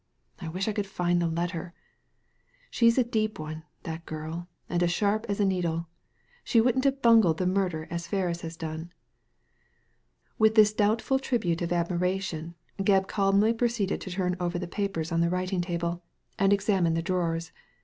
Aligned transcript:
I 0.39 0.47
wish 0.47 0.67
I 0.67 0.73
could 0.73 0.87
find 0.87 1.21
the 1.21 1.27
letter. 1.27 1.75
She's 2.71 2.97
a 2.97 3.03
deep 3.03 3.37
one, 3.37 3.61
that 3.83 4.03
girl, 4.07 4.47
and 4.67 4.81
as 4.81 4.91
sharp 4.91 5.27
as 5.29 5.39
a 5.39 5.45
needle. 5.45 5.85
She 6.43 6.59
wouldn't 6.59 6.85
have 6.85 7.03
bungled 7.03 7.37
the 7.37 7.45
murder 7.45 7.87
as 7.91 8.07
Ferris 8.07 8.41
has 8.41 8.57
done." 8.57 8.91
With 10.39 10.55
this 10.55 10.73
doubtful 10.73 11.19
tribute 11.19 11.61
of 11.61 11.71
admiration, 11.71 12.55
Gebb 12.81 13.07
calmly 13.07 13.53
proceeded 13.53 14.01
to 14.01 14.09
turn 14.09 14.35
over 14.39 14.57
the 14.57 14.65
papers 14.67 15.11
on 15.11 15.21
the 15.21 15.27
Digitized 15.27 15.29
by 15.29 15.29
Google 15.29 15.37
134 15.37 15.37
THE 15.37 15.37
LADY 15.37 15.37
FROM 15.37 15.37
NOWHERE 15.37 15.37
writing 15.37 15.61
table, 15.61 16.03
and 16.39 16.51
examine 16.51 16.93
the 16.95 17.01
drawers. 17.03 17.51